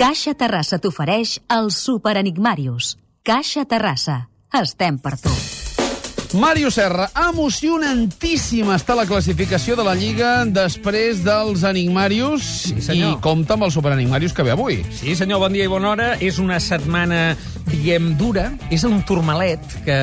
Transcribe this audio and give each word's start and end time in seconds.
Caixa 0.00 0.34
Terrassa 0.36 0.76
t'ofereix 0.76 1.30
el 1.56 1.70
Super 1.72 2.18
Enigmarius. 2.20 2.92
Caixa 3.24 3.64
Terrassa. 3.64 4.18
Estem 4.60 5.00
per 5.00 5.16
tu. 5.22 5.32
Mario 6.34 6.70
Serra, 6.70 7.08
emocionantíssima 7.30 8.74
està 8.76 8.94
la 8.98 9.06
classificació 9.08 9.76
de 9.78 9.84
la 9.86 9.94
Lliga 9.96 10.44
després 10.48 11.22
dels 11.24 11.62
Enigmarius 11.64 12.42
Sí, 12.66 12.80
senyor. 12.82 13.14
i 13.16 13.20
compta 13.24 13.54
amb 13.54 13.64
el 13.64 13.72
Superenigmarius 13.72 14.32
que 14.34 14.42
ve 14.44 14.50
avui. 14.52 14.82
Sí, 14.92 15.14
senyor, 15.16 15.38
bon 15.40 15.52
dia 15.54 15.64
i 15.64 15.70
bona 15.70 15.90
hora. 15.90 16.08
És 16.20 16.38
una 16.42 16.58
setmana, 16.60 17.36
diguem, 17.70 18.16
dura. 18.18 18.50
És 18.70 18.84
un 18.84 19.02
turmalet 19.06 19.60
que 19.84 19.96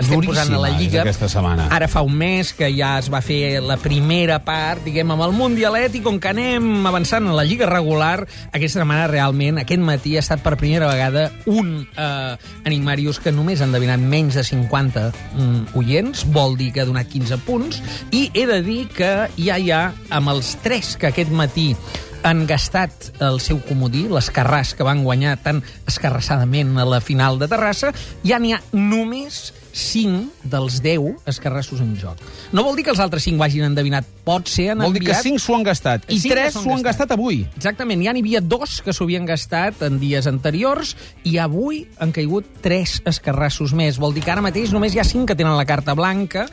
estem 0.00 0.16
Duríssima 0.18 0.32
posant 0.32 0.54
a 0.54 0.60
la 0.60 0.70
Lliga. 0.78 1.02
aquesta 1.02 1.28
setmana. 1.28 1.68
Ara 1.70 1.88
fa 1.88 2.02
un 2.02 2.16
mes 2.18 2.52
que 2.52 2.68
ja 2.76 2.98
es 2.98 3.08
va 3.12 3.20
fer 3.22 3.60
la 3.62 3.76
primera 3.76 4.40
part, 4.44 4.82
diguem, 4.84 5.10
amb 5.14 5.22
el 5.28 5.32
Mundialet, 5.32 5.94
i 5.94 6.00
com 6.04 6.18
que 6.20 6.28
anem 6.32 6.86
avançant 6.86 7.26
en 7.26 7.36
la 7.36 7.44
Lliga 7.44 7.66
regular, 7.70 8.26
aquesta 8.52 8.80
setmana 8.80 9.06
realment, 9.06 9.58
aquest 9.62 9.80
matí, 9.80 10.16
ha 10.16 10.20
estat 10.24 10.42
per 10.42 10.56
primera 10.56 10.88
vegada 10.90 11.30
un 11.46 11.86
eh, 11.96 12.36
Enigmarius 12.64 13.20
que 13.20 13.32
només 13.32 13.60
han 13.60 13.70
endevinat 13.72 14.00
menys 14.00 14.34
de 14.34 14.44
50 14.44 15.12
mm, 15.36 15.51
oients, 15.78 16.24
vol 16.34 16.56
dir 16.60 16.70
que 16.74 16.82
ha 16.82 16.88
donat 16.88 17.10
15 17.12 17.40
punts, 17.46 17.82
i 18.10 18.28
he 18.34 18.46
de 18.48 18.60
dir 18.64 18.86
que 18.92 19.12
ja 19.38 19.58
hi 19.58 19.72
ha, 19.72 19.84
amb 20.10 20.32
els 20.34 20.54
tres 20.64 20.96
que 21.00 21.10
aquest 21.12 21.32
matí 21.32 21.72
han 22.22 22.44
gastat 22.46 23.10
el 23.22 23.40
seu 23.42 23.58
comodí, 23.66 24.04
les 24.10 24.30
Carràs 24.34 24.76
que 24.78 24.86
van 24.86 25.02
guanyar 25.02 25.36
tan 25.42 25.62
escarrassadament 25.90 26.76
a 26.78 26.86
la 26.86 27.00
final 27.02 27.40
de 27.40 27.48
Terrassa, 27.50 27.90
ja 28.26 28.38
n'hi 28.38 28.54
ha 28.54 28.62
només 28.72 29.50
5 29.72 30.46
dels 30.52 30.80
10 30.84 31.26
escarrassos 31.32 31.82
en 31.82 31.96
joc. 31.98 32.20
No 32.52 32.64
vol 32.66 32.76
dir 32.76 32.84
que 32.84 32.92
els 32.92 33.00
altres 33.00 33.24
5 33.24 33.40
ho 33.40 33.44
hagin 33.46 33.64
endevinat. 33.64 34.06
Pot 34.22 34.50
ser 34.52 34.68
han 34.72 34.82
Vol 34.84 34.92
dir 34.94 35.02
que 35.06 35.10
enviat... 35.10 35.24
5 35.24 35.40
s'ho 35.42 35.56
han 35.56 35.64
gastat 35.66 36.04
i 36.12 36.18
Cinc 36.20 36.34
3 36.36 36.58
s'ho 36.60 36.74
han 36.74 36.84
gastat. 36.84 37.14
avui. 37.16 37.40
Exactament, 37.56 38.04
ja 38.04 38.12
n'hi 38.14 38.22
havia 38.22 38.40
dos 38.44 38.80
que 38.84 38.92
s'ho 38.94 39.08
havien 39.08 39.26
gastat 39.26 39.82
en 39.86 39.98
dies 39.98 40.28
anteriors 40.30 40.94
i 41.28 41.38
avui 41.42 41.82
han 41.98 42.12
caigut 42.14 42.46
tres 42.62 43.00
escarrassos 43.08 43.72
més. 43.74 43.98
Vol 43.98 44.14
dir 44.14 44.22
que 44.22 44.30
ara 44.34 44.44
mateix 44.44 44.70
només 44.72 44.94
hi 44.94 45.00
ha 45.02 45.08
cinc 45.08 45.32
que 45.32 45.38
tenen 45.38 45.56
la 45.56 45.66
carta 45.66 45.96
blanca, 45.98 46.46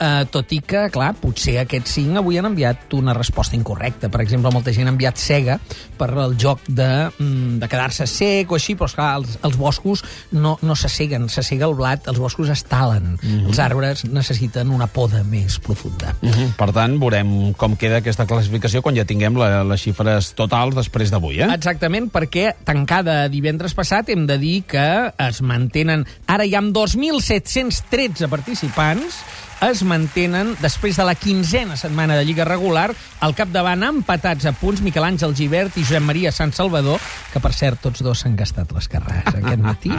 eh, 0.00 0.24
tot 0.34 0.52
i 0.52 0.60
que, 0.60 0.88
clar, 0.92 1.12
potser 1.22 1.56
aquests 1.62 1.96
cinc 2.00 2.18
avui 2.20 2.38
han 2.38 2.50
enviat 2.50 2.92
una 2.98 3.14
resposta 3.16 3.56
incorrecta. 3.56 4.10
Per 4.12 4.20
exemple, 4.24 4.52
molta 4.52 4.74
gent 4.74 4.90
ha 4.90 4.94
enviat 4.94 5.22
cega 5.22 5.58
per 5.98 6.10
el 6.26 6.36
joc 6.36 6.66
de, 6.66 6.90
mm, 7.18 7.60
de 7.62 7.70
quedar-se 7.70 8.06
sec 8.10 8.52
o 8.52 8.58
així, 8.58 8.74
però 8.76 8.90
esclar, 8.90 9.14
els, 9.22 9.38
els 9.42 9.56
boscos 9.56 10.04
no, 10.32 10.58
no 10.62 10.76
s'asseguen, 10.76 11.28
s'assega 11.30 11.70
el 11.70 11.78
blat, 11.78 12.08
els 12.10 12.18
boscos 12.18 12.50
es 12.50 12.66
talen. 12.68 13.14
Mhm. 13.22 13.46
Els 13.48 13.58
arbres 13.62 14.04
necessiten 14.04 14.70
una 14.74 14.86
poda 14.90 15.22
més 15.24 15.43
profunda. 15.58 16.14
Uh 16.22 16.30
-huh. 16.30 16.48
Per 16.56 16.70
tant, 16.72 16.98
veurem 17.00 17.52
com 17.56 17.76
queda 17.76 17.98
aquesta 17.98 18.26
classificació 18.26 18.82
quan 18.82 18.96
ja 18.96 19.04
tinguem 19.04 19.36
la, 19.36 19.62
les 19.64 19.80
xifres 19.80 20.34
totals 20.34 20.74
després 20.74 21.10
d'avui, 21.10 21.40
eh? 21.40 21.48
Exactament, 21.54 22.10
perquè 22.12 22.54
tancada 22.64 23.28
divendres 23.28 23.74
passat 23.74 24.08
hem 24.08 24.26
de 24.26 24.38
dir 24.38 24.62
que 24.66 25.12
es 25.18 25.40
mantenen... 25.42 26.06
Ara 26.26 26.44
hi 26.44 26.54
ha 26.54 26.60
2.713 26.60 28.28
participants 28.28 29.22
es 29.62 29.82
mantenen 29.86 30.54
després 30.60 30.96
de 30.98 31.04
la 31.06 31.14
quinzena 31.14 31.76
setmana 31.78 32.16
de 32.18 32.24
Lliga 32.26 32.44
regular 32.48 32.88
al 33.24 33.34
capdavant 33.36 33.82
empatats 33.86 34.46
a 34.48 34.52
punts 34.56 34.82
Miquel 34.84 35.06
Àngel 35.06 35.34
Givert 35.36 35.76
i 35.78 35.84
Josep 35.84 36.04
Maria 36.04 36.32
Sant 36.34 36.52
Salvador, 36.56 37.00
que 37.32 37.42
per 37.42 37.52
cert 37.56 37.82
tots 37.84 38.02
dos 38.04 38.24
s'han 38.24 38.36
gastat 38.36 38.72
les 38.74 38.88
carreres 38.90 39.30
aquest 39.34 39.62
matí. 39.68 39.92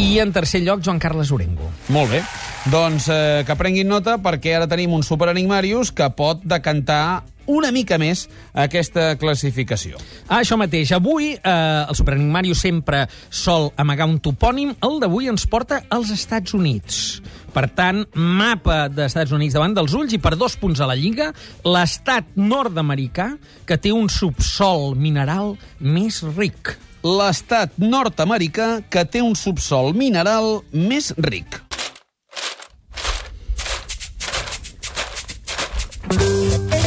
I 0.00 0.18
en 0.20 0.32
tercer 0.34 0.64
lloc 0.64 0.82
Joan 0.84 0.98
Carles 1.02 1.30
Orengo. 1.32 1.70
Molt 1.94 2.10
bé. 2.16 2.24
Doncs 2.72 3.08
eh, 3.12 3.44
que 3.46 3.56
prenguin 3.60 3.88
nota 3.88 4.18
perquè 4.22 4.56
ara 4.56 4.68
tenim 4.70 4.94
un 4.96 5.04
superenigmarius 5.06 5.92
que 5.94 6.08
pot 6.16 6.42
decantar 6.44 7.22
una 7.46 7.70
mica 7.72 7.98
més 8.00 8.24
aquesta 8.56 9.14
classificació. 9.20 9.98
Ah, 10.28 10.40
això 10.40 10.56
mateix. 10.56 10.94
Avui 10.96 11.34
eh, 11.34 11.40
el 11.44 11.96
Superenigmarius 11.96 12.62
sempre 12.64 13.04
sol 13.28 13.70
amagar 13.76 14.08
un 14.08 14.18
topònim. 14.24 14.74
El 14.80 15.00
d'avui 15.02 15.28
ens 15.28 15.44
porta 15.50 15.82
als 15.92 16.12
Estats 16.14 16.56
Units. 16.56 17.20
Per 17.54 17.68
tant, 17.70 18.00
mapa 18.18 18.88
dels 18.90 19.12
Estats 19.12 19.32
Units 19.36 19.54
davant 19.54 19.76
dels 19.76 19.94
ulls 19.94 20.14
i 20.16 20.18
per 20.18 20.34
dos 20.34 20.56
punts 20.58 20.80
a 20.82 20.88
la 20.90 20.96
Lliga, 20.98 21.28
l'estat 21.62 22.32
nord-americà 22.34 23.28
que 23.68 23.78
té 23.78 23.92
un 23.94 24.10
subsol 24.10 24.96
mineral 24.98 25.54
més 25.78 26.22
ric. 26.34 26.74
L'estat 27.04 27.76
nord-americà 27.78 28.80
que 28.90 29.04
té 29.06 29.22
un 29.22 29.36
subsol 29.38 29.92
mineral 29.94 30.64
més 30.72 31.12
ric. 31.20 31.60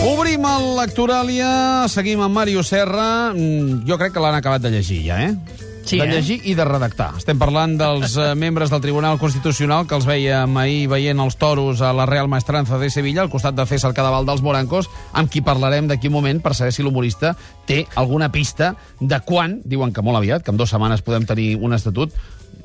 Obrim 0.08 0.44
el 0.50 0.66
Lectoràlia, 0.78 1.52
seguim 1.92 2.22
amb 2.26 2.36
Mario 2.36 2.64
Serra. 2.64 3.32
Mm, 3.32 3.86
Jo 3.88 3.98
crec 3.98 4.14
que 4.14 4.24
l'han 4.24 4.36
acabat 4.36 4.62
de 4.62 4.72
llegir 4.76 5.00
ja, 5.08 5.22
eh? 5.30 5.57
Sí, 5.88 6.00
de 6.00 6.06
eh? 6.06 6.12
llegir 6.12 6.38
i 6.46 6.54
de 6.58 6.66
redactar. 6.68 7.14
Estem 7.18 7.40
parlant 7.40 7.78
dels 7.80 8.18
eh, 8.20 8.34
membres 8.44 8.72
del 8.74 8.84
Tribunal 8.84 9.20
Constitucional 9.22 9.88
que 9.88 9.96
els 9.98 10.08
veiem 10.10 10.60
ahir 10.60 10.88
veient 10.92 11.24
els 11.24 11.40
toros 11.40 11.82
a 11.82 11.94
la 11.96 12.06
Real 12.10 12.30
Maestranza 12.32 12.80
de 12.82 12.92
Sevilla, 12.94 13.24
al 13.24 13.32
costat 13.34 13.56
de 13.58 13.66
César 13.70 13.94
Cadaval 13.98 14.28
dels 14.28 14.44
Morancos, 14.46 14.92
amb 15.14 15.32
qui 15.32 15.42
parlarem 15.46 15.88
d'aquí 15.88 16.12
un 16.12 16.18
moment 16.20 16.44
per 16.44 16.56
saber 16.58 16.76
si 16.76 16.86
l'humorista 16.86 17.36
té 17.68 17.86
alguna 17.96 18.32
pista 18.32 18.74
de 19.00 19.22
quan, 19.26 19.62
diuen 19.64 19.96
que 19.96 20.04
molt 20.04 20.20
aviat, 20.20 20.44
que 20.44 20.54
en 20.54 20.60
dues 20.60 20.76
setmanes 20.76 21.06
podem 21.06 21.26
tenir 21.30 21.56
un 21.56 21.76
estatut, 21.78 22.14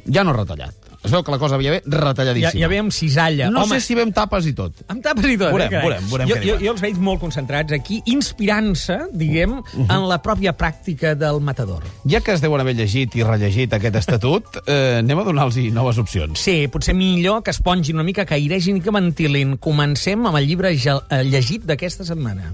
ja 0.06 0.26
no 0.26 0.34
retallat. 0.34 0.81
Es 1.02 1.10
veu 1.10 1.22
que 1.26 1.32
la 1.34 1.38
cosa 1.38 1.56
havia 1.56 1.72
bé 1.72 1.82
Ja, 1.82 1.98
retalladíssima. 1.98 2.60
ja 2.60 2.68
ve 2.68 2.78
amb 2.78 2.92
cisalla. 2.92 3.50
No 3.50 3.64
Home, 3.64 3.80
sé 3.80 3.86
si 3.88 3.94
vam 3.98 4.12
tapes 4.14 4.46
i 4.46 4.52
tot. 4.54 4.84
Amb 4.88 5.02
tapes 5.02 5.26
i 5.26 5.36
tot. 5.36 5.50
Veurem, 5.50 5.72
eh, 5.72 5.80
veurem, 5.82 6.08
veurem 6.10 6.28
jo, 6.30 6.36
jo, 6.42 6.58
jo 6.62 6.72
els 6.72 6.80
veig 6.80 7.00
molt 7.02 7.20
concentrats 7.20 7.72
aquí, 7.72 8.00
inspirant-se, 8.06 8.98
diguem, 9.12 9.56
en 9.82 10.08
la 10.08 10.20
pròpia 10.22 10.54
pràctica 10.56 11.14
del 11.18 11.40
matador. 11.40 11.82
Ja 12.08 12.20
que 12.20 12.32
es 12.32 12.40
deuen 12.40 12.60
haver 12.62 12.76
llegit 12.78 13.16
i 13.16 13.24
rellegit 13.26 13.72
aquest 13.74 13.96
estatut, 13.96 14.44
eh, 14.66 14.98
anem 15.00 15.18
a 15.18 15.24
donar-los 15.24 15.56
noves 15.72 15.98
opcions. 15.98 16.38
Sí, 16.38 16.68
potser 16.68 16.94
millor 16.94 17.42
que 17.42 17.50
es 17.50 17.60
pongin 17.62 17.96
una 17.96 18.04
mica, 18.06 18.24
que 18.24 18.34
airegin 18.38 18.78
i 18.78 18.80
que 18.80 18.94
ventilin. 18.94 19.56
Comencem 19.58 20.26
amb 20.26 20.38
el 20.38 20.46
llibre 20.46 20.70
eh, 20.72 21.22
llegit 21.24 21.66
d'aquesta 21.66 22.04
setmana. 22.04 22.52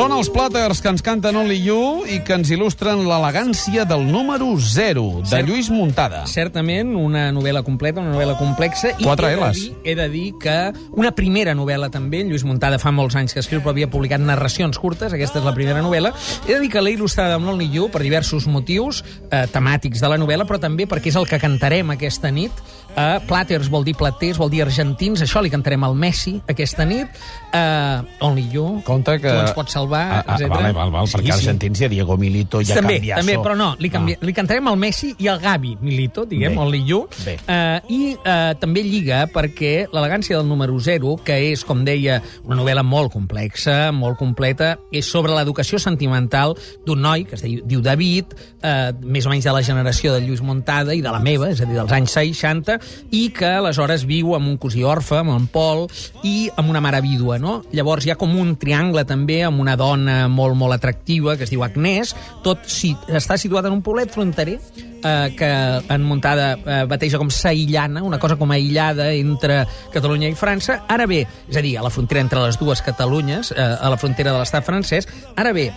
Són 0.00 0.14
els 0.16 0.30
plàters 0.32 0.78
que 0.80 0.88
ens 0.88 1.02
canten 1.04 1.36
Only 1.36 1.58
You 1.60 2.06
i 2.08 2.22
que 2.24 2.32
ens 2.38 2.48
il·lustren 2.54 3.02
l'elegància 3.04 3.82
del 3.84 4.06
número 4.08 4.46
0, 4.56 5.02
de 5.20 5.28
Cert. 5.28 5.44
Lluís 5.50 5.68
Muntada. 5.68 6.22
Certament, 6.30 6.94
una 6.96 7.26
novel·la 7.36 7.60
completa, 7.66 8.00
una 8.00 8.14
novel·la 8.14 8.38
complexa. 8.38 8.94
I 8.96 9.04
Quatre 9.04 9.28
he 9.28 9.36
de 9.36 9.42
Ls. 9.50 9.60
dir- 9.60 9.74
He 9.84 9.94
de 9.98 10.08
dir 10.08 10.32
que 10.40 10.72
una 10.96 11.12
primera 11.12 11.52
novel·la 11.54 11.90
també, 11.92 12.22
Lluís 12.24 12.44
Muntada 12.48 12.78
fa 12.78 12.90
molts 12.90 13.14
anys 13.20 13.34
que 13.34 13.40
escriu, 13.44 13.60
però 13.60 13.74
havia 13.74 13.90
publicat 13.90 14.20
narracions 14.24 14.78
curtes, 14.78 15.12
aquesta 15.12 15.38
és 15.38 15.44
la 15.44 15.52
primera 15.52 15.82
novel·la. 15.84 16.14
He 16.48 16.54
de 16.54 16.60
dir 16.60 16.70
que 16.70 16.80
l'he 16.80 16.96
il·lustrada 16.96 17.34
amb 17.36 17.50
Only 17.52 17.68
You 17.70 17.90
per 17.90 18.00
diversos 18.00 18.46
motius 18.48 19.04
eh, 19.30 19.46
temàtics 19.52 20.00
de 20.00 20.08
la 20.08 20.16
novel·la, 20.16 20.46
però 20.48 20.58
també 20.58 20.88
perquè 20.88 21.08
és 21.12 21.16
el 21.20 21.28
que 21.28 21.38
cantarem 21.38 21.90
aquesta 21.90 22.30
nit. 22.32 22.52
Uh, 22.90 23.20
Platters 23.24 23.68
vol 23.70 23.84
dir 23.84 23.94
platers, 23.94 24.36
vol 24.36 24.48
dir 24.50 24.62
argentins, 24.64 25.20
això 25.22 25.38
li 25.40 25.48
cantarem 25.52 25.84
al 25.86 25.94
Messi 25.94 26.40
aquesta 26.48 26.84
nit. 26.84 27.06
Uh, 27.54 28.02
Only 28.26 28.48
You, 28.50 28.80
Compte 28.84 29.20
que... 29.20 29.28
tu 29.30 29.44
ens 29.44 29.52
pots 29.54 29.70
salvar, 29.76 29.89
Ah, 29.98 30.22
ah, 30.26 30.36
etc. 30.36 30.50
vale, 30.52 30.72
val, 30.76 30.90
val, 30.94 31.08
perquè 31.10 31.32
argentins 31.34 31.80
hi 31.80 31.86
ha 31.86 31.90
Diego 31.92 32.16
Milito, 32.20 32.60
hi 32.60 32.70
ha 32.70 32.78
també, 32.78 32.98
Cambiaso. 33.00 33.20
també, 33.22 33.36
però 33.42 33.56
no, 33.58 33.70
li, 33.78 33.90
canvi... 33.90 34.14
Ah. 34.14 34.24
li 34.26 34.34
cantarem 34.36 34.70
al 34.70 34.78
Messi 34.80 35.12
i 35.18 35.28
al 35.30 35.40
Gavi 35.42 35.76
Milito, 35.80 36.24
diguem, 36.28 36.56
Bé. 36.56 36.64
el 36.64 36.74
Liu. 36.76 37.02
Bé. 37.24 37.36
Uh, 37.44 37.90
I 37.90 38.00
uh, 38.16 38.52
també 38.60 38.84
lliga 38.86 39.24
perquè 39.32 39.86
l'elegància 39.92 40.38
del 40.38 40.48
número 40.48 40.78
0, 40.80 41.16
que 41.24 41.38
és, 41.50 41.64
com 41.66 41.84
deia, 41.86 42.20
una 42.44 42.60
novel·la 42.60 42.84
molt 42.86 43.12
complexa, 43.14 43.90
molt 43.96 44.18
completa, 44.20 44.76
és 44.92 45.06
sobre 45.06 45.34
l'educació 45.36 45.80
sentimental 45.82 46.56
d'un 46.86 47.02
noi 47.02 47.26
que 47.28 47.36
es 47.38 47.44
diu, 47.44 47.82
David, 47.84 48.34
uh, 48.60 48.90
més 49.02 49.26
o 49.26 49.32
menys 49.32 49.48
de 49.48 49.54
la 49.56 49.64
generació 49.66 50.14
de 50.14 50.22
Lluís 50.24 50.42
Montada 50.44 50.94
i 50.96 51.02
de 51.04 51.12
la 51.12 51.22
meva, 51.22 51.50
és 51.50 51.60
a 51.62 51.68
dir, 51.68 51.78
dels 51.78 51.94
anys 51.96 52.16
60, 52.18 52.78
i 53.16 53.26
que 53.34 53.56
aleshores 53.60 54.04
viu 54.08 54.34
amb 54.36 54.48
un 54.50 54.58
cosí 54.60 54.84
orfe, 54.86 55.20
amb 55.20 55.34
en 55.34 55.48
Pol, 55.50 55.86
i 56.26 56.50
amb 56.56 56.70
una 56.70 56.82
mare 56.84 57.00
vídua, 57.04 57.38
no? 57.42 57.60
Llavors 57.72 58.06
hi 58.06 58.14
ha 58.14 58.18
com 58.20 58.34
un 58.38 58.54
triangle 58.60 59.04
també 59.08 59.40
amb 59.46 59.60
una 59.62 59.69
dona 59.78 60.28
molt, 60.28 60.56
molt 60.58 60.76
atractiva 60.76 61.36
que 61.36 61.46
es 61.46 61.52
diu 61.52 61.64
Agnès, 61.66 62.14
tot 62.44 62.64
si, 62.70 62.94
està 63.08 63.38
situat 63.40 63.68
en 63.68 63.76
un 63.76 63.82
poblet 63.84 64.10
fronterer 64.12 64.56
eh, 65.04 65.34
que 65.36 65.50
en 65.94 66.02
Montada 66.06 66.52
eh, 66.56 66.80
bateja 66.90 67.20
com 67.20 67.30
Saïllana, 67.30 68.02
una 68.06 68.18
cosa 68.18 68.38
com 68.40 68.50
aïllada 68.50 69.10
entre 69.14 69.64
Catalunya 69.92 70.30
i 70.30 70.38
França. 70.38 70.82
Ara 70.88 71.06
bé, 71.10 71.24
és 71.48 71.60
a 71.60 71.64
dir, 71.64 71.76
a 71.78 71.86
la 71.86 71.92
frontera 71.94 72.24
entre 72.24 72.42
les 72.44 72.58
dues 72.60 72.82
Catalunyes, 72.82 73.52
eh, 73.56 73.60
a 73.60 73.92
la 73.92 74.00
frontera 74.00 74.34
de 74.34 74.42
l'estat 74.42 74.66
francès, 74.66 75.08
ara 75.36 75.54
bé, 75.56 75.70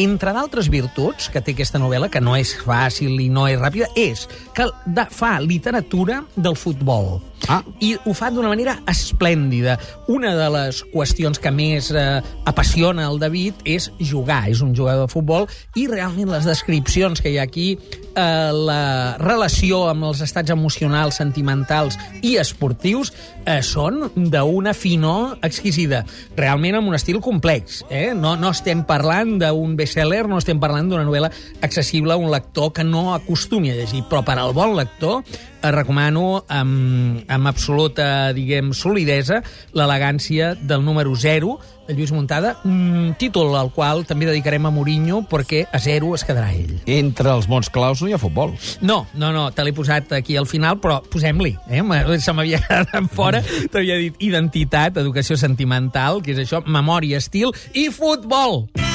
entre 0.00 0.32
d'altres 0.32 0.70
virtuts 0.72 1.28
que 1.32 1.42
té 1.44 1.52
aquesta 1.52 1.80
novel·la, 1.80 2.08
que 2.12 2.22
no 2.24 2.36
és 2.38 2.54
fàcil 2.64 3.20
i 3.20 3.28
no 3.32 3.46
és 3.50 3.60
ràpida, 3.60 3.90
és 3.96 4.24
que 4.56 4.70
fa 5.12 5.38
literatura 5.40 6.22
del 6.36 6.56
futbol. 6.56 7.20
Ah. 7.48 7.62
I 7.82 7.94
ho 8.04 8.14
fa 8.14 8.30
d'una 8.30 8.50
manera 8.52 8.76
esplèndida. 8.90 9.78
Una 10.12 10.34
de 10.38 10.48
les 10.54 10.82
qüestions 10.92 11.40
que 11.42 11.50
més 11.54 11.90
eh, 11.90 12.20
apassiona 12.48 13.08
el 13.10 13.18
David 13.22 13.64
és 13.64 13.90
jugar. 13.98 14.44
És 14.50 14.62
un 14.62 14.74
jugador 14.76 15.06
de 15.06 15.12
futbol 15.12 15.48
i 15.78 15.88
realment 15.90 16.30
les 16.30 16.46
descripcions 16.48 17.22
que 17.22 17.32
hi 17.32 17.38
ha 17.40 17.46
aquí, 17.48 17.74
eh, 18.14 18.50
la 18.52 19.16
relació 19.20 19.86
amb 19.90 20.08
els 20.10 20.22
estats 20.24 20.52
emocionals, 20.54 21.18
sentimentals 21.18 21.98
i 22.22 22.36
esportius 22.40 23.12
eh, 23.44 23.60
són 23.66 24.04
d'una 24.16 24.74
finor 24.76 25.38
exquisida. 25.42 26.02
Realment 26.38 26.78
amb 26.78 26.92
un 26.92 26.98
estil 26.98 27.20
complex. 27.24 27.82
Eh? 27.90 28.12
No, 28.16 28.36
no 28.38 28.52
estem 28.54 28.84
parlant 28.88 29.36
d'un 29.42 29.76
best-seller, 29.78 30.24
no 30.30 30.40
estem 30.42 30.60
parlant 30.62 30.90
d'una 30.90 31.06
novel·la 31.08 31.32
accessible 31.62 32.14
a 32.14 32.20
un 32.20 32.30
lector 32.32 32.72
que 32.76 32.84
no 32.86 33.12
acostumi 33.14 33.72
a 33.72 33.78
llegir, 33.78 34.04
però 34.10 34.22
per 34.26 34.38
al 34.38 34.54
bon 34.56 34.76
lector 34.78 35.22
eh, 35.22 35.70
recomano 35.70 36.44
amb, 36.48 37.22
amb 37.32 37.50
absoluta, 37.50 38.32
diguem, 38.36 38.72
solidesa 38.76 39.42
l'elegància 39.74 40.52
del 40.54 40.84
número 40.84 41.14
0 41.16 41.58
de 41.88 41.94
Lluís 41.94 42.12
Muntada, 42.12 42.56
un 42.64 43.14
títol 43.18 43.56
al 43.58 43.72
qual 43.74 44.04
també 44.06 44.28
dedicarem 44.28 44.68
a 44.68 44.72
Mourinho 44.74 45.22
perquè 45.30 45.64
a 45.66 45.80
0 45.82 46.14
es 46.16 46.24
quedarà 46.28 46.52
ell. 46.54 46.78
Entre 46.86 47.32
els 47.32 47.48
mots 47.50 47.70
claus 47.72 48.02
no 48.02 48.10
hi 48.10 48.14
ha 48.14 48.20
futbol. 48.22 48.54
No, 48.80 49.02
no, 49.14 49.32
no, 49.34 49.48
te 49.50 49.64
l'he 49.66 49.74
posat 49.76 50.12
aquí 50.18 50.38
al 50.38 50.46
final, 50.46 50.78
però 50.82 51.00
posem-li. 51.02 51.56
Eh? 51.68 51.82
Se 52.22 52.32
m'havia 52.36 52.62
quedat 52.62 52.94
en 52.98 53.10
fora. 53.10 53.42
T'havia 53.72 53.98
dit 54.00 54.22
identitat, 54.22 55.02
educació 55.02 55.36
sentimental, 55.40 56.22
que 56.22 56.36
és 56.36 56.44
això, 56.44 56.62
memòria, 56.66 57.18
estil 57.22 57.52
i 57.74 57.88
futbol. 57.90 58.68
Me, 58.76 58.92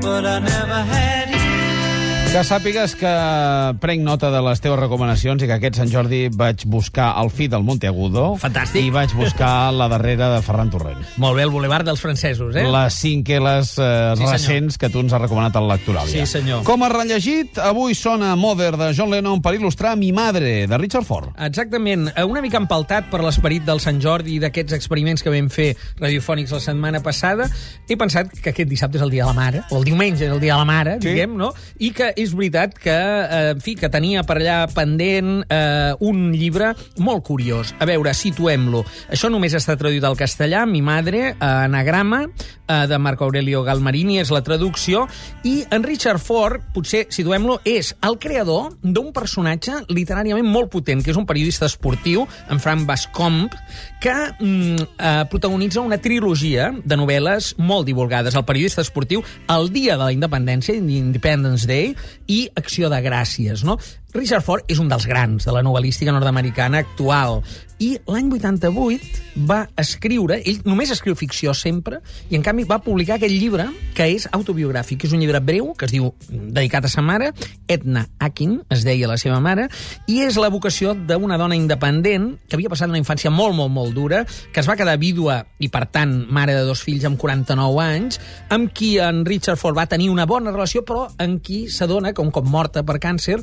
but 0.00 0.24
I 0.24 0.38
never 0.38 0.82
had. 0.92 1.25
Que 2.36 2.42
sàpigues 2.44 2.92
que 3.00 3.10
prenc 3.80 4.02
nota 4.04 4.28
de 4.28 4.42
les 4.44 4.60
teves 4.60 4.76
recomanacions 4.76 5.40
i 5.40 5.46
que 5.48 5.54
aquest 5.56 5.78
Sant 5.78 5.88
Jordi 5.88 6.26
vaig 6.36 6.66
buscar 6.68 7.06
el 7.22 7.30
fi 7.32 7.46
del 7.48 7.62
Monteagudo 7.64 8.34
Fantàstic. 8.42 8.82
i 8.84 8.90
vaig 8.92 9.14
buscar 9.16 9.70
la 9.72 9.86
darrera 9.88 10.26
de 10.34 10.42
Ferran 10.44 10.68
Torrent. 10.68 10.98
Molt 11.16 11.38
bé, 11.38 11.46
el 11.46 11.52
Boulevard 11.54 11.86
dels 11.88 12.02
francesos, 12.04 12.52
eh? 12.60 12.66
Les 12.68 12.92
cinc 13.00 13.30
L's 13.38 13.70
eh, 13.80 13.86
Sí, 14.18 14.20
senyor. 14.20 14.32
recents 14.34 14.76
que 14.76 14.90
tu 14.92 15.00
ens 15.00 15.14
has 15.16 15.22
recomanat 15.22 15.56
al 15.56 15.64
lectoral. 15.70 16.10
Sí, 16.12 16.26
senyor. 16.28 16.60
Com 16.68 16.84
a 16.84 16.90
rellegit, 16.92 17.56
avui 17.56 17.94
sona 17.96 18.34
Mother 18.36 18.76
de 18.76 18.90
John 18.92 19.14
Lennon 19.16 19.40
per 19.40 19.54
il·lustrar 19.56 19.94
Mi 19.96 20.12
Madre, 20.12 20.66
de 20.68 20.76
Richard 20.82 21.08
Ford. 21.08 21.32
Exactament. 21.40 22.10
Eh, 22.14 22.24
Una 22.28 22.42
mica 22.44 22.60
empaltat 22.60 23.08
per 23.08 23.22
l'esperit 23.24 23.64
del 23.64 23.80
Sant 23.80 23.96
Jordi 24.04 24.36
i 24.36 24.42
d'aquests 24.44 24.76
experiments 24.76 25.24
que 25.24 25.32
vam 25.32 25.48
fer 25.48 25.70
radiofònics 25.96 26.52
la 26.52 26.60
setmana 26.60 27.00
passada, 27.00 27.48
he 27.88 27.96
pensat 27.96 28.28
que 28.42 28.50
aquest 28.52 28.68
dissabte 28.68 29.00
és 29.00 29.08
el 29.08 29.14
dia 29.16 29.24
de 29.24 29.32
la 29.32 29.40
mare, 29.40 29.64
o 29.70 29.78
el 29.80 29.88
diumenge 29.88 30.26
és 30.28 30.36
el 30.36 30.44
dia 30.44 30.52
de 30.52 30.58
la 30.60 30.68
mare, 30.68 30.98
Sí. 31.00 31.08
diguem, 31.08 31.34
no? 31.40 31.54
I 31.80 31.92
que 31.96 32.12
és 32.14 32.25
veritat 32.34 32.74
que, 32.74 32.90
eh, 32.90 33.50
en 33.54 33.60
fi, 33.60 33.76
que 33.76 33.90
tenia 33.92 34.24
per 34.26 34.38
allà 34.40 34.58
pendent 34.72 35.44
eh, 35.48 35.94
un 36.00 36.32
llibre 36.32 36.72
molt 36.98 37.24
curiós. 37.24 37.74
A 37.78 37.86
veure, 37.88 38.14
situem-lo. 38.14 38.82
Això 39.12 39.30
només 39.30 39.54
està 39.54 39.76
traduït 39.76 40.04
al 40.04 40.16
castellà, 40.18 40.64
Mi 40.66 40.82
Madre, 40.82 41.28
eh, 41.30 41.36
anagrama, 41.40 42.24
eh, 42.66 42.86
de 42.88 42.98
Marco 42.98 43.24
Aurelio 43.24 43.62
Galmarini, 43.62 44.18
és 44.20 44.30
la 44.30 44.42
traducció, 44.42 45.06
i 45.44 45.64
en 45.70 45.84
Richard 45.84 46.20
Ford, 46.20 46.62
potser, 46.74 47.06
situem-lo, 47.10 47.60
és 47.64 47.94
el 48.02 48.18
creador 48.18 48.74
d'un 48.82 49.12
personatge 49.12 49.84
literàriament 49.88 50.46
molt 50.46 50.70
potent, 50.72 51.02
que 51.02 51.12
és 51.12 51.16
un 51.20 51.26
periodista 51.26 51.66
esportiu, 51.66 52.26
en 52.50 52.60
Frank 52.60 52.86
Bascombe, 52.86 53.56
que 54.00 54.14
mm, 54.38 54.88
eh, 54.98 55.24
protagonitza 55.30 55.80
una 55.80 55.98
trilogia 55.98 56.72
de 56.84 56.96
novel·les 56.98 57.54
molt 57.58 57.86
divulgades. 57.86 58.34
El 58.34 58.44
periodista 58.44 58.82
esportiu, 58.84 59.22
El 59.48 59.70
dia 59.72 59.96
de 59.96 60.04
la 60.04 60.12
independència, 60.12 60.74
Independence 60.74 61.66
Day, 61.66 61.94
i 62.26 62.46
Acció 62.58 62.90
de 62.92 63.00
Gràcies, 63.04 63.64
no? 63.66 63.78
Richard 64.14 64.44
Ford 64.46 64.64
és 64.70 64.78
un 64.78 64.88
dels 64.88 65.06
grans 65.08 65.44
de 65.44 65.52
la 65.52 65.62
novel·lística 65.66 66.12
nord-americana 66.14 66.78
actual 66.84 67.42
i 67.76 67.90
l'any 68.08 68.30
88 68.32 69.44
va 69.48 69.66
escriure, 69.76 70.38
ell 70.48 70.62
només 70.64 70.90
escriu 70.94 71.16
ficció 71.18 71.52
sempre, 71.52 71.98
i 72.32 72.36
en 72.38 72.44
canvi 72.44 72.64
va 72.64 72.78
publicar 72.80 73.18
aquest 73.18 73.34
llibre 73.36 73.66
que 73.96 74.06
és 74.14 74.24
autobiogràfic, 74.32 75.02
que 75.02 75.08
és 75.10 75.12
un 75.12 75.20
llibre 75.20 75.42
breu, 75.44 75.74
que 75.76 75.84
es 75.84 75.92
diu 75.92 76.08
dedicat 76.30 76.86
a 76.88 76.90
sa 76.92 77.04
mare, 77.04 77.32
Edna 77.68 78.06
Akin, 78.22 78.62
es 78.72 78.84
deia 78.86 79.10
la 79.10 79.18
seva 79.20 79.42
mare, 79.44 79.66
i 80.08 80.22
és 80.24 80.38
la 80.40 80.48
vocació 80.52 80.94
d'una 80.96 81.36
dona 81.36 81.58
independent 81.58 82.30
que 82.46 82.56
havia 82.56 82.72
passat 82.72 82.88
una 82.88 83.00
infància 83.00 83.32
molt, 83.32 83.52
molt, 83.58 83.72
molt 83.74 83.92
dura, 83.96 84.22
que 84.24 84.64
es 84.64 84.70
va 84.70 84.78
quedar 84.80 84.96
vídua 85.02 85.42
i, 85.60 85.68
per 85.68 85.84
tant, 85.92 86.16
mare 86.32 86.56
de 86.56 86.64
dos 86.64 86.80
fills 86.84 87.04
amb 87.04 87.20
49 87.20 87.84
anys, 87.84 88.20
amb 88.56 88.72
qui 88.72 88.94
en 89.04 89.24
Richard 89.28 89.60
Ford 89.60 89.76
va 89.76 89.88
tenir 89.90 90.08
una 90.08 90.24
bona 90.24 90.54
relació, 90.54 90.80
però 90.86 91.10
en 91.20 91.38
qui 91.44 91.66
s'adona 91.68 92.14
que 92.16 92.24
un 92.24 92.32
cop 92.32 92.48
morta 92.48 92.86
per 92.88 92.96
càncer 93.04 93.42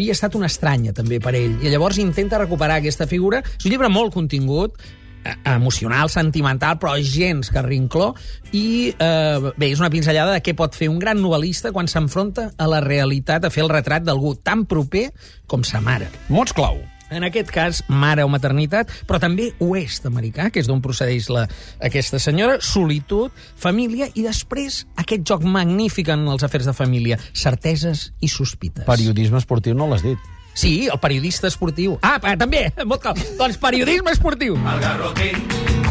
havia 0.00 0.16
estat 0.16 0.36
una 0.38 0.48
estranya 0.48 0.94
també 0.96 1.20
per 1.20 1.34
ell. 1.36 1.58
I 1.60 1.68
llavors 1.72 2.00
intenta 2.00 2.40
recuperar 2.40 2.80
aquesta 2.80 3.06
figura. 3.10 3.42
És 3.58 3.66
un 3.66 3.74
llibre 3.74 3.90
molt 3.92 4.14
contingut, 4.14 4.78
eh, 5.24 5.34
emocional, 5.52 6.08
sentimental, 6.08 6.78
però 6.80 6.94
gens 7.04 7.50
que 7.52 7.62
rincló, 7.62 8.14
i 8.52 8.94
eh, 8.96 9.52
bé, 9.56 9.68
és 9.70 9.82
una 9.82 9.90
pinzellada 9.92 10.32
de 10.38 10.44
què 10.44 10.56
pot 10.56 10.76
fer 10.76 10.88
un 10.88 10.98
gran 11.02 11.20
novel·lista 11.20 11.74
quan 11.76 11.90
s'enfronta 11.90 12.50
a 12.56 12.70
la 12.70 12.80
realitat, 12.80 13.44
a 13.44 13.52
fer 13.52 13.66
el 13.66 13.72
retrat 13.72 14.06
d'algú 14.06 14.38
tan 14.40 14.64
proper 14.64 15.10
com 15.46 15.66
sa 15.66 15.84
mare. 15.84 16.08
Mots 16.32 16.56
clau. 16.56 16.80
En 17.10 17.24
aquest 17.26 17.50
cas, 17.50 17.82
mare 17.90 18.22
o 18.22 18.28
maternitat, 18.30 18.90
però 19.08 19.18
també 19.18 19.50
oest 19.58 20.04
americà, 20.06 20.48
que 20.54 20.60
és 20.62 20.68
d'on 20.70 20.80
procedeix 20.84 21.26
la, 21.28 21.46
aquesta 21.82 22.20
senyora, 22.22 22.58
solitud, 22.62 23.32
família 23.58 24.06
i 24.14 24.22
després 24.22 24.84
aquest 25.00 25.24
joc 25.26 25.42
magnífic 25.42 26.08
en 26.14 26.22
els 26.30 26.44
afers 26.46 26.68
de 26.70 26.74
família, 26.76 27.18
certeses 27.34 28.12
i 28.20 28.28
sospites. 28.30 28.84
Periodisme 28.86 29.38
esportiu 29.42 29.74
no 29.74 29.88
l'has 29.90 30.04
dit. 30.06 30.18
Sí, 30.54 30.88
el 30.92 30.98
periodista 30.98 31.46
esportiu. 31.46 31.96
Ah, 32.02 32.18
pa- 32.22 32.36
també, 32.36 32.68
molt 32.86 33.02
clar. 33.02 33.14
Doncs 33.38 33.58
periodisme 33.62 34.10
esportiu. 34.14 34.56
Al 34.66 34.80
garrotín, 34.82 35.42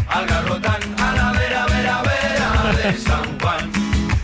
al 0.08 0.26
garrotán, 0.28 0.84
a 1.00 1.10
la 1.16 1.28
vera, 1.36 1.66
vera, 1.72 1.96
vera 2.06 2.74
de 2.80 2.92
San 3.00 3.38
Juan. 3.40 3.70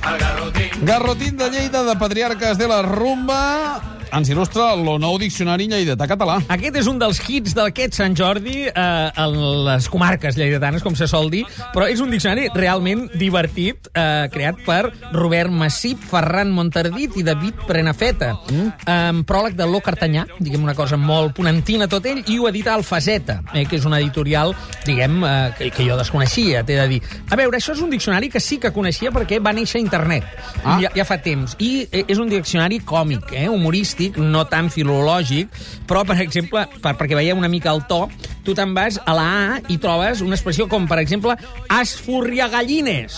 Al 0.02 0.18
garrotín. 0.20 0.84
Garrotín 0.86 1.36
de 1.36 1.50
Lleida, 1.50 1.82
de 1.84 1.96
Patriarques 1.96 2.58
de 2.58 2.68
la 2.68 2.82
Rumba, 2.82 3.95
ens 4.14 4.30
il·lustra 4.30 4.72
el 4.74 4.84
nou 5.02 5.18
diccionari 5.18 5.66
lleidatà-català. 5.70 6.38
Aquest 6.52 6.76
és 6.80 6.88
un 6.90 6.98
dels 7.00 7.20
hits 7.26 7.54
d'aquest 7.56 7.96
Sant 7.98 8.14
Jordi 8.18 8.66
eh, 8.68 8.72
en 8.76 9.36
les 9.66 9.88
comarques 9.92 10.36
lleidatanes, 10.38 10.84
com 10.84 10.94
se 10.98 11.08
sol 11.10 11.30
dir, 11.32 11.44
però 11.74 11.88
és 11.90 12.00
un 12.02 12.10
diccionari 12.12 12.48
realment 12.54 13.06
divertit, 13.18 13.90
eh, 13.94 14.26
creat 14.32 14.62
per 14.66 14.92
Robert 15.12 15.50
Massip, 15.50 16.02
Ferran 16.10 16.52
Montardit 16.54 17.16
i 17.18 17.24
David 17.26 17.64
Prenafeta, 17.66 18.32
mm. 18.50 18.68
amb 18.92 19.26
pròleg 19.28 19.56
de 19.58 19.66
Lo 19.70 19.80
Cartanyà, 19.84 20.26
diguem 20.38 20.64
una 20.66 20.76
cosa 20.78 20.98
molt 21.00 21.34
ponentina 21.36 21.88
tot 21.90 22.06
ell, 22.06 22.22
i 22.26 22.38
ho 22.38 22.48
edita 22.50 22.74
Alfaseta, 22.74 23.40
eh, 23.54 23.66
que 23.66 23.80
és 23.80 23.86
una 23.88 24.00
editorial, 24.00 24.54
diguem, 24.86 25.18
eh, 25.24 25.34
que, 25.58 25.70
que 25.74 25.88
jo 25.88 25.98
desconeixia, 25.98 26.64
t'he 26.66 26.78
de 26.78 26.88
dir. 26.94 27.02
A 27.30 27.38
veure, 27.38 27.58
això 27.58 27.74
és 27.76 27.82
un 27.84 27.90
diccionari 27.90 28.30
que 28.32 28.40
sí 28.42 28.60
que 28.62 28.72
coneixia 28.74 29.12
perquè 29.14 29.40
va 29.42 29.54
néixer 29.56 29.80
a 29.80 29.84
internet, 29.84 30.24
Ah. 30.66 30.78
ja, 30.82 30.90
ja 30.96 31.04
fa 31.06 31.18
temps, 31.22 31.54
i 31.62 31.86
eh, 31.90 32.04
és 32.08 32.18
un 32.18 32.28
diccionari 32.30 32.80
còmic, 32.84 33.30
eh, 33.32 33.46
humorístic, 33.96 34.18
no 34.18 34.44
tan 34.46 34.70
filològic, 34.70 35.48
però, 35.86 36.04
per 36.04 36.20
exemple, 36.20 36.66
per, 36.82 36.96
perquè 36.96 37.16
veieu 37.16 37.36
una 37.36 37.48
mica 37.48 37.72
el 37.72 37.84
to, 37.88 38.08
tu 38.44 38.54
te'n 38.54 38.74
vas 38.74 38.98
a 39.04 39.14
la 39.14 39.26
A 39.26 39.60
i 39.68 39.78
trobes 39.78 40.20
una 40.20 40.36
expressió 40.36 40.68
com, 40.68 40.86
per 40.86 40.98
exemple, 40.98 41.36
esfurriagallines. 41.80 43.16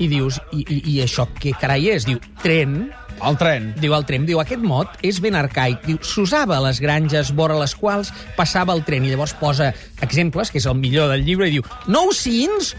I 0.00 0.08
dius, 0.08 0.40
i, 0.52 0.64
i, 0.66 0.82
i 0.94 1.00
això 1.02 1.28
què 1.38 1.54
carai 1.60 1.88
és? 1.90 2.04
Diu, 2.06 2.18
tren, 2.42 2.90
El 3.24 3.36
tren. 3.38 3.68
Diu 3.78 3.92
el 3.94 4.02
tren, 4.04 4.24
diu, 4.26 4.40
aquest 4.42 4.60
mot 4.60 4.90
és 5.06 5.20
ben 5.22 5.36
arcaic. 5.38 5.84
Diu, 5.86 6.00
s'usava 6.02 6.56
a 6.56 6.64
les 6.64 6.80
granges 6.82 7.30
vora 7.32 7.54
les 7.56 7.72
quals 7.78 8.10
passava 8.36 8.74
el 8.74 8.82
tren. 8.84 9.06
I 9.06 9.12
llavors 9.12 9.36
posa 9.38 9.70
exemples, 10.02 10.50
que 10.50 10.58
és 10.58 10.66
el 10.66 10.74
millor 10.74 11.12
del 11.12 11.22
llibre, 11.22 11.46
i 11.46 11.54
diu, 11.54 11.62
nou 11.86 12.10
cins, 12.12 12.72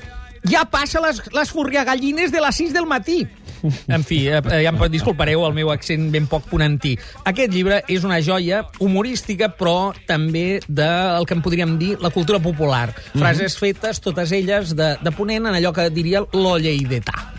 ja 0.43 0.65
passa 0.67 0.99
les, 1.01 1.23
les 1.31 1.55
furriagallines 1.55 2.35
de 2.35 2.43
les 2.43 2.61
6 2.61 2.75
del 2.75 2.85
matí. 2.85 3.23
En 3.87 4.03
fi, 4.03 4.25
eh, 4.29 4.41
ja 4.63 4.71
em 4.71 4.81
disculpareu 4.91 5.45
el 5.47 5.55
meu 5.57 5.71
accent 5.73 6.09
ben 6.13 6.27
poc 6.31 6.47
ponentí. 6.49 6.95
Aquest 7.25 7.53
llibre 7.53 7.81
és 7.91 8.07
una 8.07 8.21
joia 8.21 8.63
humorística, 8.79 9.51
però 9.57 9.93
també 10.07 10.59
del 10.67 11.27
que 11.27 11.37
en 11.37 11.45
podríem 11.45 11.77
dir 11.81 11.95
la 12.01 12.13
cultura 12.13 12.39
popular. 12.39 12.89
Frases 13.15 13.57
fetes, 13.61 14.01
totes 14.03 14.31
elles, 14.35 14.75
de, 14.75 14.95
de 15.01 15.15
ponent 15.15 15.49
en 15.49 15.57
allò 15.57 15.73
que 15.75 15.89
diria 15.93 16.25
lo 16.33 16.57
lleidatà. 16.57 17.34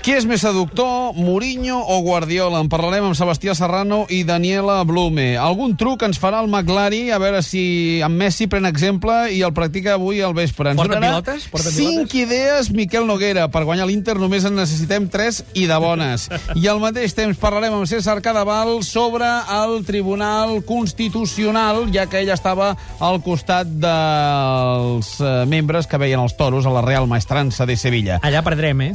Qui 0.00 0.14
és 0.16 0.24
més 0.24 0.40
seductor, 0.40 1.12
Mourinho 1.12 1.76
o 1.92 1.98
Guardiola? 2.00 2.62
En 2.64 2.70
parlarem 2.72 3.04
amb 3.04 3.16
Sebastià 3.18 3.52
Serrano 3.52 4.06
i 4.08 4.22
Daniela 4.24 4.78
Blume. 4.88 5.34
Algun 5.36 5.74
truc 5.76 6.06
ens 6.06 6.16
farà 6.16 6.38
el 6.40 6.48
McLari, 6.48 7.10
a 7.12 7.18
veure 7.20 7.42
si 7.44 8.00
en 8.00 8.14
Messi 8.16 8.46
pren 8.48 8.64
exemple 8.64 9.28
i 9.28 9.42
el 9.44 9.52
practica 9.52 9.98
avui 9.98 10.22
al 10.24 10.32
vespre. 10.32 10.72
Ens 10.72 10.80
Porta 10.80 11.02
pilotes? 11.02 11.44
Porta 11.52 11.72
cinc 11.74 12.16
idees, 12.16 12.70
Miquel 12.72 13.04
Noguera. 13.04 13.44
Per 13.52 13.62
guanyar 13.68 13.90
l'Inter 13.90 14.16
només 14.16 14.48
en 14.48 14.56
necessitem 14.56 15.10
tres 15.12 15.42
i 15.52 15.66
de 15.68 15.76
bones. 15.84 16.30
I 16.56 16.64
al 16.72 16.80
mateix 16.80 17.12
temps 17.18 17.36
parlarem 17.36 17.76
amb 17.76 17.90
César 17.90 18.16
Cadaval 18.24 18.80
sobre 18.88 19.28
el 19.58 19.84
Tribunal 19.84 20.62
Constitucional, 20.64 21.84
ja 21.92 22.08
que 22.08 22.24
ell 22.24 22.32
estava 22.32 22.72
al 23.04 23.20
costat 23.20 23.68
dels 23.84 25.12
eh, 25.20 25.36
membres 25.44 25.84
que 25.84 26.00
veien 26.00 26.24
els 26.24 26.40
toros 26.40 26.64
a 26.64 26.72
la 26.72 26.88
Real 26.88 27.04
Maestrança 27.04 27.68
de 27.68 27.76
Sevilla. 27.76 28.22
Allà 28.24 28.40
perdrem, 28.48 28.88
eh? 28.88 28.92